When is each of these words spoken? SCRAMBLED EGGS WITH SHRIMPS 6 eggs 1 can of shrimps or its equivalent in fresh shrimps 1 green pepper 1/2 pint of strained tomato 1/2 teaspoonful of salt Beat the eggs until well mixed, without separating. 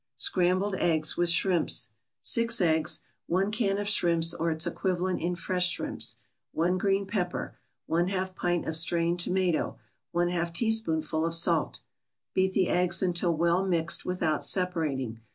SCRAMBLED 0.15 0.77
EGGS 0.79 1.15
WITH 1.15 1.29
SHRIMPS 1.29 1.91
6 2.21 2.59
eggs 2.61 3.01
1 3.27 3.51
can 3.51 3.77
of 3.77 3.87
shrimps 3.87 4.33
or 4.33 4.49
its 4.49 4.65
equivalent 4.65 5.21
in 5.21 5.35
fresh 5.35 5.69
shrimps 5.69 6.17
1 6.53 6.79
green 6.79 7.05
pepper 7.05 7.55
1/2 7.87 8.33
pint 8.33 8.67
of 8.67 8.75
strained 8.75 9.19
tomato 9.19 9.77
1/2 10.15 10.51
teaspoonful 10.55 11.23
of 11.23 11.35
salt 11.35 11.81
Beat 12.33 12.53
the 12.53 12.67
eggs 12.67 13.03
until 13.03 13.37
well 13.37 13.63
mixed, 13.63 14.03
without 14.03 14.43
separating. 14.43 15.19